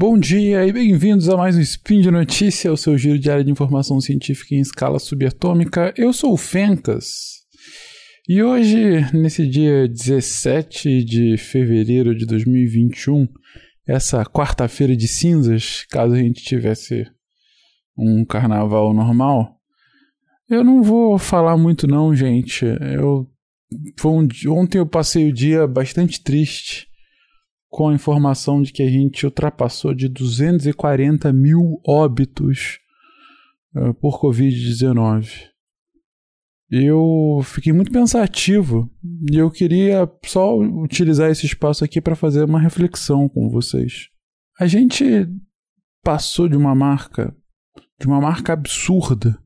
Bom 0.00 0.18
dia 0.18 0.66
e 0.66 0.72
bem-vindos 0.72 1.28
a 1.28 1.36
mais 1.36 1.58
um 1.58 1.60
Spin 1.60 2.00
de 2.00 2.10
Notícia, 2.10 2.72
o 2.72 2.76
seu 2.76 2.96
giro 2.96 3.18
diário 3.18 3.44
de 3.44 3.50
informação 3.50 4.00
científica 4.00 4.54
em 4.54 4.60
escala 4.60 4.98
subatômica. 4.98 5.92
Eu 5.94 6.10
sou 6.14 6.32
o 6.32 6.38
Fencas 6.38 7.42
e 8.26 8.42
hoje, 8.42 9.04
nesse 9.12 9.46
dia 9.46 9.86
17 9.86 11.04
de 11.04 11.36
fevereiro 11.36 12.16
de 12.16 12.24
2021, 12.24 13.28
essa 13.86 14.24
quarta-feira 14.24 14.96
de 14.96 15.06
cinzas, 15.06 15.84
caso 15.90 16.14
a 16.14 16.18
gente 16.18 16.42
tivesse 16.42 17.04
um 17.94 18.24
carnaval 18.24 18.94
normal, 18.94 19.60
eu 20.48 20.64
não 20.64 20.82
vou 20.82 21.18
falar 21.18 21.58
muito 21.58 21.86
não, 21.86 22.16
gente. 22.16 22.64
Eu 22.64 23.30
um, 24.02 24.26
ontem 24.48 24.78
eu 24.78 24.86
passei 24.86 25.28
o 25.28 25.32
dia 25.32 25.66
bastante 25.66 26.22
triste 26.24 26.89
com 27.70 27.88
a 27.88 27.94
informação 27.94 28.60
de 28.60 28.72
que 28.72 28.82
a 28.82 28.90
gente 28.90 29.24
ultrapassou 29.24 29.94
de 29.94 30.08
240 30.08 31.32
mil 31.32 31.80
óbitos 31.86 32.80
uh, 33.76 33.94
por 33.94 34.20
Covid-19. 34.20 35.48
Eu 36.68 37.40
fiquei 37.44 37.72
muito 37.72 37.90
pensativo 37.90 38.90
e 39.30 39.36
eu 39.36 39.50
queria 39.50 40.10
só 40.24 40.56
utilizar 40.58 41.30
esse 41.30 41.46
espaço 41.46 41.84
aqui 41.84 42.00
para 42.00 42.16
fazer 42.16 42.44
uma 42.44 42.60
reflexão 42.60 43.28
com 43.28 43.48
vocês. 43.48 44.08
A 44.58 44.66
gente 44.66 45.04
passou 46.02 46.48
de 46.48 46.56
uma 46.56 46.74
marca, 46.74 47.34
de 47.98 48.06
uma 48.06 48.20
marca 48.20 48.52
absurda, 48.52 49.40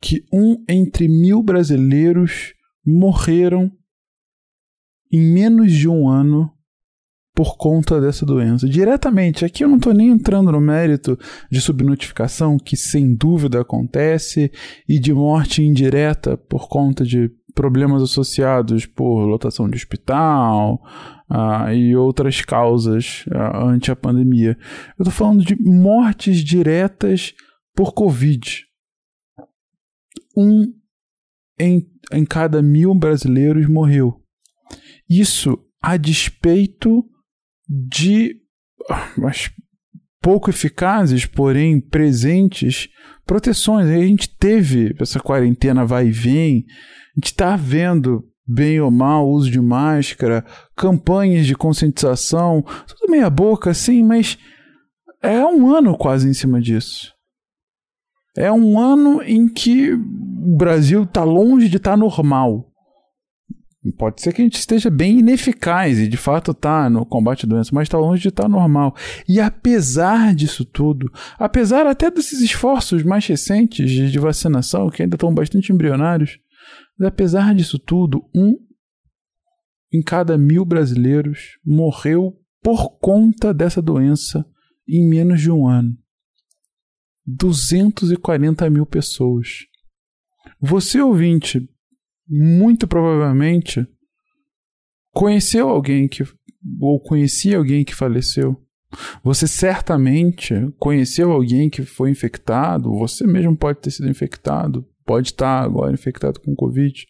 que 0.00 0.24
um 0.32 0.62
entre 0.68 1.08
mil 1.08 1.42
brasileiros 1.42 2.54
morreram 2.84 3.70
em 5.10 5.32
menos 5.32 5.72
de 5.72 5.88
um 5.88 6.08
ano 6.08 6.54
por 7.34 7.56
conta 7.56 8.00
dessa 8.00 8.24
doença. 8.24 8.68
Diretamente, 8.68 9.44
aqui 9.44 9.64
eu 9.64 9.68
não 9.68 9.76
estou 9.76 9.92
nem 9.92 10.08
entrando 10.08 10.52
no 10.52 10.60
mérito 10.60 11.18
de 11.50 11.60
subnotificação, 11.60 12.58
que 12.58 12.76
sem 12.76 13.14
dúvida 13.14 13.60
acontece, 13.60 14.52
e 14.88 15.00
de 15.00 15.12
morte 15.12 15.62
indireta 15.62 16.36
por 16.36 16.68
conta 16.68 17.04
de 17.04 17.30
problemas 17.52 18.02
associados 18.02 18.86
por 18.86 19.24
lotação 19.24 19.68
de 19.68 19.76
hospital 19.76 20.80
uh, 21.30 21.72
e 21.72 21.94
outras 21.96 22.40
causas 22.40 23.24
uh, 23.28 23.66
ante 23.66 23.90
a 23.90 23.96
pandemia. 23.96 24.56
Eu 24.98 25.02
estou 25.02 25.12
falando 25.12 25.44
de 25.44 25.56
mortes 25.60 26.38
diretas 26.38 27.32
por 27.74 27.92
Covid. 27.92 28.64
Um 30.36 30.72
em, 31.58 31.86
em 32.12 32.24
cada 32.24 32.60
mil 32.60 32.94
brasileiros 32.94 33.68
morreu. 33.68 34.20
Isso 35.08 35.58
a 35.80 35.96
despeito 35.96 37.04
de 37.68 38.36
mas 39.16 39.50
pouco 40.20 40.48
eficazes, 40.48 41.26
porém 41.26 41.80
presentes, 41.80 42.88
proteções. 43.26 43.88
A 43.88 43.98
gente 43.98 44.28
teve 44.28 44.94
essa 44.98 45.20
quarentena 45.20 45.84
vai 45.84 46.08
e 46.08 46.10
vem, 46.10 46.64
a 46.66 47.20
gente 47.20 47.26
está 47.26 47.56
vendo 47.56 48.24
bem 48.46 48.80
ou 48.80 48.90
mal 48.90 49.28
uso 49.28 49.50
de 49.50 49.60
máscara, 49.60 50.44
campanhas 50.76 51.46
de 51.46 51.54
conscientização, 51.54 52.62
tudo 52.86 53.10
meia 53.10 53.30
boca 53.30 53.70
assim, 53.70 54.02
mas 54.02 54.38
é 55.22 55.44
um 55.44 55.74
ano 55.74 55.96
quase 55.96 56.28
em 56.28 56.34
cima 56.34 56.60
disso. 56.60 57.12
É 58.36 58.50
um 58.50 58.78
ano 58.78 59.22
em 59.22 59.48
que 59.48 59.92
o 59.92 60.56
Brasil 60.56 61.04
está 61.04 61.22
longe 61.22 61.68
de 61.68 61.76
estar 61.76 61.92
tá 61.92 61.96
normal. 61.96 62.70
Pode 63.92 64.22
ser 64.22 64.32
que 64.32 64.40
a 64.40 64.44
gente 64.44 64.58
esteja 64.58 64.88
bem 64.88 65.18
ineficaz 65.18 65.98
e 65.98 66.08
de 66.08 66.16
fato 66.16 66.52
está 66.52 66.88
no 66.88 67.04
combate 67.04 67.44
à 67.44 67.48
doença, 67.48 67.70
mas 67.72 67.84
está 67.86 67.98
longe 67.98 68.22
de 68.22 68.28
estar 68.28 68.44
tá 68.44 68.48
normal. 68.48 68.96
E 69.28 69.40
apesar 69.40 70.34
disso 70.34 70.64
tudo, 70.64 71.12
apesar 71.38 71.86
até 71.86 72.10
desses 72.10 72.40
esforços 72.40 73.02
mais 73.02 73.26
recentes 73.26 73.90
de 73.90 74.18
vacinação, 74.18 74.88
que 74.88 75.02
ainda 75.02 75.16
estão 75.16 75.34
bastante 75.34 75.72
embrionários, 75.72 76.38
apesar 77.00 77.54
disso 77.54 77.78
tudo, 77.78 78.24
um 78.34 78.56
em 79.92 80.02
cada 80.02 80.38
mil 80.38 80.64
brasileiros 80.64 81.58
morreu 81.64 82.36
por 82.62 82.98
conta 82.98 83.52
dessa 83.52 83.82
doença 83.82 84.44
em 84.88 85.06
menos 85.06 85.40
de 85.40 85.50
um 85.50 85.68
ano. 85.68 85.96
240 87.26 88.68
mil 88.70 88.86
pessoas. 88.86 89.66
Você, 90.60 91.00
ouvinte, 91.00 91.68
muito 92.28 92.86
provavelmente 92.86 93.86
conheceu 95.12 95.68
alguém 95.68 96.08
que 96.08 96.24
ou 96.80 97.00
conhecia 97.00 97.58
alguém 97.58 97.84
que 97.84 97.94
faleceu. 97.94 98.60
Você 99.22 99.46
certamente 99.46 100.54
conheceu 100.78 101.32
alguém 101.32 101.68
que 101.68 101.82
foi 101.82 102.10
infectado, 102.10 102.94
você 102.94 103.26
mesmo 103.26 103.56
pode 103.56 103.80
ter 103.80 103.90
sido 103.90 104.08
infectado, 104.08 104.86
pode 105.04 105.28
estar 105.28 105.62
agora 105.62 105.92
infectado 105.92 106.40
com 106.40 106.54
Covid. 106.54 107.06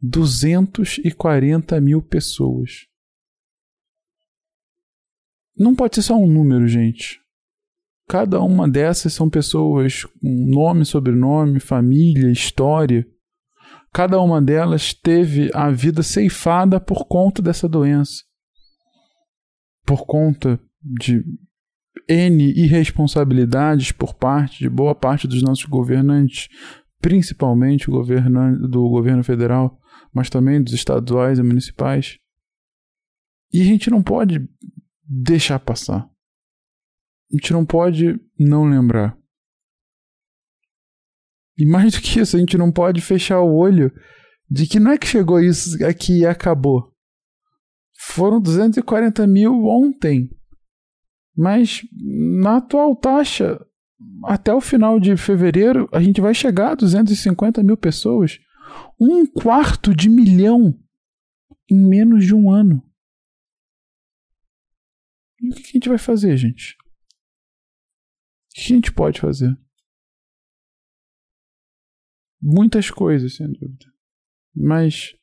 240 0.00 1.80
mil 1.80 2.00
pessoas. 2.02 2.86
Não 5.56 5.74
pode 5.74 5.96
ser 5.96 6.02
só 6.02 6.16
um 6.16 6.26
número, 6.26 6.66
gente. 6.66 7.20
Cada 8.08 8.40
uma 8.40 8.68
dessas 8.68 9.12
são 9.14 9.30
pessoas 9.30 10.04
com 10.04 10.46
nome, 10.50 10.84
sobrenome, 10.84 11.58
família, 11.58 12.30
história 12.30 13.06
Cada 13.94 14.20
uma 14.20 14.42
delas 14.42 14.92
teve 14.92 15.52
a 15.54 15.70
vida 15.70 16.02
ceifada 16.02 16.80
por 16.80 17.06
conta 17.06 17.40
dessa 17.40 17.68
doença. 17.68 18.24
Por 19.86 20.04
conta 20.04 20.60
de 20.82 21.24
N 22.08 22.42
irresponsabilidades 22.42 23.92
por 23.92 24.12
parte 24.12 24.58
de 24.58 24.68
boa 24.68 24.96
parte 24.96 25.28
dos 25.28 25.44
nossos 25.44 25.66
governantes, 25.66 26.48
principalmente 27.00 27.86
do 27.86 28.88
governo 28.88 29.22
federal, 29.22 29.78
mas 30.12 30.28
também 30.28 30.60
dos 30.60 30.72
estaduais 30.72 31.38
e 31.38 31.42
municipais. 31.44 32.18
E 33.52 33.60
a 33.60 33.64
gente 33.64 33.90
não 33.90 34.02
pode 34.02 34.44
deixar 35.04 35.60
passar. 35.60 36.00
A 36.00 37.36
gente 37.36 37.52
não 37.52 37.64
pode 37.64 38.20
não 38.36 38.64
lembrar. 38.64 39.16
E 41.56 41.66
mais 41.66 41.92
do 41.92 42.00
que 42.00 42.20
isso, 42.20 42.36
a 42.36 42.40
gente 42.40 42.58
não 42.58 42.72
pode 42.72 43.00
fechar 43.00 43.40
o 43.40 43.54
olho 43.54 43.92
de 44.50 44.66
que 44.66 44.80
não 44.80 44.92
é 44.92 44.98
que 44.98 45.06
chegou 45.06 45.40
isso 45.40 45.84
aqui 45.84 46.20
e 46.20 46.26
acabou. 46.26 46.92
Foram 47.96 48.40
240 48.40 49.26
mil 49.26 49.64
ontem. 49.64 50.30
Mas 51.36 51.82
na 52.40 52.58
atual 52.58 52.94
taxa, 52.94 53.58
até 54.24 54.52
o 54.52 54.60
final 54.60 55.00
de 55.00 55.16
fevereiro, 55.16 55.88
a 55.92 56.00
gente 56.00 56.20
vai 56.20 56.34
chegar 56.34 56.72
a 56.72 56.74
250 56.74 57.62
mil 57.62 57.76
pessoas. 57.76 58.38
Um 59.00 59.26
quarto 59.26 59.94
de 59.94 60.08
milhão 60.08 60.78
em 61.70 61.88
menos 61.88 62.24
de 62.24 62.34
um 62.34 62.50
ano. 62.50 62.82
E 65.40 65.50
o 65.50 65.54
que 65.54 65.62
a 65.62 65.72
gente 65.72 65.88
vai 65.88 65.98
fazer, 65.98 66.36
gente? 66.36 66.76
O 68.50 68.54
que 68.54 68.60
a 68.60 68.76
gente 68.76 68.92
pode 68.92 69.20
fazer? 69.20 69.56
Muitas 72.44 72.90
coisas, 72.90 73.36
sem 73.36 73.50
dúvida. 73.50 73.86
Mas 74.54 75.16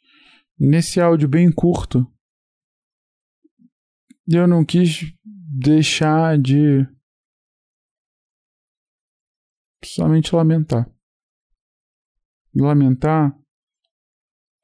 nesse 0.58 1.00
áudio 1.00 1.30
bem 1.30 1.52
curto, 1.52 2.12
eu 4.28 4.48
não 4.48 4.66
quis 4.66 5.14
deixar 5.24 6.38
de 6.40 6.88
somente 9.86 10.36
lamentar. 10.36 10.92
Lamentar 12.56 13.38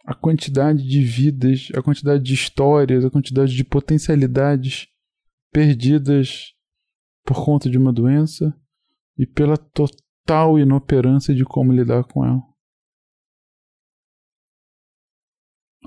a 0.03 0.16
quantidade 0.16 0.84
de 0.84 1.03
vidas, 1.03 1.69
a 1.75 1.81
quantidade 1.81 2.23
de 2.23 2.34
histórias, 2.34 3.06
a 3.06 3.12
quantidade 3.12 3.56
de 3.56 3.63
potencialidades 3.63 4.88
perdidas 5.51 6.53
por 7.23 7.43
conta 7.46 7.70
de 7.70 7.78
uma 7.78 7.93
doença 7.93 8.58
e 9.17 9.26
pela 9.26 9.58
total 9.58 10.07
total 10.28 10.59
inoperância 10.59 11.34
de 11.34 11.46
como 11.46 11.72
lidar 11.72 12.03
com 12.03 12.26
ela. 12.26 12.44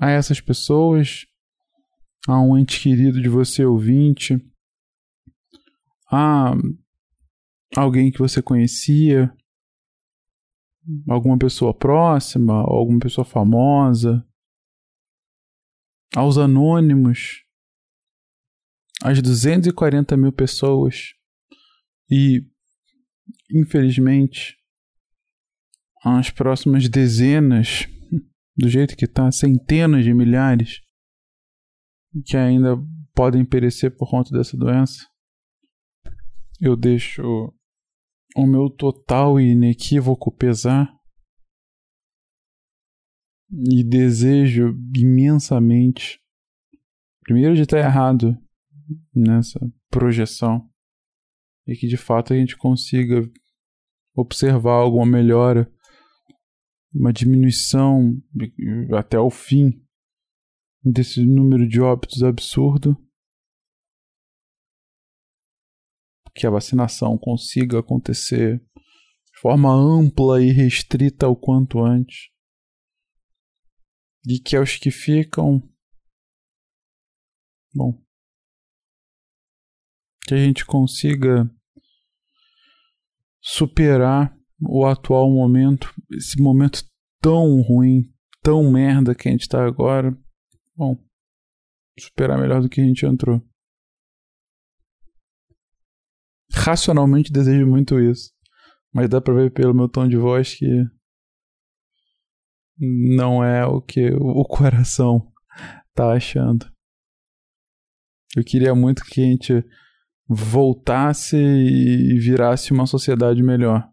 A 0.01 0.09
essas 0.09 0.41
pessoas, 0.41 1.27
a 2.27 2.41
um 2.41 2.57
ente 2.57 2.81
querido 2.81 3.21
de 3.21 3.29
você 3.29 3.63
ouvinte, 3.63 4.35
a 6.11 6.53
alguém 7.77 8.11
que 8.11 8.17
você 8.17 8.41
conhecia, 8.41 9.31
alguma 11.07 11.37
pessoa 11.37 11.71
próxima, 11.71 12.55
alguma 12.61 12.99
pessoa 12.99 13.23
famosa, 13.23 14.27
aos 16.15 16.39
anônimos, 16.39 17.45
às 19.03 19.21
240 19.21 20.17
mil 20.17 20.33
pessoas 20.33 21.13
e 22.09 22.50
infelizmente, 23.49 24.57
as 26.03 26.29
próximas 26.29 26.89
dezenas, 26.89 27.87
do 28.55 28.67
jeito 28.69 28.95
que 28.95 29.05
está, 29.05 29.31
centenas 29.31 30.03
de 30.03 30.13
milhares 30.13 30.81
que 32.25 32.35
ainda 32.35 32.75
podem 33.13 33.45
perecer 33.45 33.95
por 33.95 34.09
conta 34.09 34.31
dessa 34.31 34.57
doença. 34.57 35.05
eu 36.59 36.75
deixo 36.75 37.21
o 38.35 38.45
meu 38.45 38.69
total 38.69 39.39
e 39.39 39.51
inequívoco 39.51 40.31
pesar 40.31 40.87
e 43.69 43.83
desejo 43.83 44.77
imensamente, 44.95 46.19
primeiro, 47.21 47.55
de 47.55 47.63
estar 47.63 47.79
errado 47.79 48.37
nessa 49.13 49.59
projeção 49.89 50.70
e 51.67 51.75
que 51.75 51.87
de 51.87 51.97
fato 51.97 52.33
a 52.33 52.35
gente 52.35 52.57
consiga 52.57 53.21
observar 54.15 54.73
alguma 54.73 55.05
melhora, 55.05 55.71
uma 56.93 57.13
diminuição 57.13 58.21
até 58.97 59.19
o 59.19 59.29
fim 59.29 59.71
desse 60.83 61.25
número 61.25 61.67
de 61.67 61.79
óbitos 61.79 62.23
absurdo. 62.23 62.97
Que 66.33 66.47
a 66.47 66.49
vacinação 66.49 67.17
consiga 67.17 67.79
acontecer 67.79 68.59
de 68.59 69.39
forma 69.39 69.73
ampla 69.73 70.41
e 70.41 70.51
restrita 70.51 71.27
o 71.27 71.35
quanto 71.35 71.83
antes. 71.83 72.29
E 74.27 74.39
que 74.39 74.55
aos 74.55 74.77
que 74.77 74.91
ficam. 74.91 75.61
Bom. 77.73 78.01
Que 80.31 80.35
a 80.35 80.37
gente 80.37 80.65
consiga 80.65 81.43
superar 83.41 84.33
o 84.61 84.85
atual 84.85 85.29
momento, 85.29 85.93
esse 86.09 86.41
momento 86.41 86.85
tão 87.19 87.61
ruim, 87.61 88.09
tão 88.41 88.71
merda 88.71 89.13
que 89.13 89.27
a 89.27 89.31
gente 89.33 89.49
tá 89.49 89.61
agora. 89.61 90.17
Bom, 90.73 90.95
superar 91.99 92.39
melhor 92.39 92.61
do 92.61 92.69
que 92.69 92.79
a 92.79 92.83
gente 92.85 93.05
entrou. 93.05 93.45
Racionalmente 96.53 97.29
desejo 97.29 97.67
muito 97.67 97.99
isso. 97.99 98.31
Mas 98.93 99.09
dá 99.09 99.19
pra 99.19 99.33
ver 99.33 99.51
pelo 99.51 99.73
meu 99.73 99.89
tom 99.89 100.07
de 100.07 100.15
voz 100.15 100.55
que 100.55 100.65
não 102.79 103.43
é 103.43 103.65
o 103.65 103.81
que 103.81 104.13
o 104.13 104.45
coração 104.45 105.29
tá 105.93 106.13
achando. 106.13 106.71
Eu 108.33 108.45
queria 108.45 108.73
muito 108.73 109.03
que 109.03 109.19
a 109.19 109.25
gente 109.25 109.65
voltasse 110.33 111.35
e 111.35 112.17
virasse 112.17 112.71
uma 112.71 112.87
sociedade 112.87 113.43
melhor. 113.43 113.91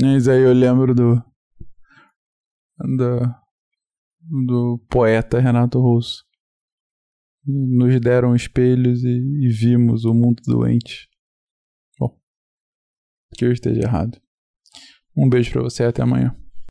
Mas 0.00 0.28
aí 0.28 0.42
eu 0.42 0.52
lembro 0.52 0.94
do, 0.94 1.16
do, 2.78 3.20
do 4.20 4.78
poeta 4.90 5.40
Renato 5.40 5.80
Russo. 5.80 6.24
Nos 7.46 7.98
deram 8.00 8.34
espelhos 8.34 9.02
e, 9.04 9.08
e 9.08 9.48
vimos 9.48 10.04
o 10.04 10.12
mundo 10.12 10.42
doente. 10.44 11.08
Bom, 11.98 12.20
que 13.38 13.44
eu 13.44 13.52
esteja 13.52 13.80
errado. 13.80 14.20
Um 15.16 15.28
beijo 15.28 15.52
para 15.52 15.62
você 15.62 15.84
até 15.84 16.02
amanhã. 16.02 16.36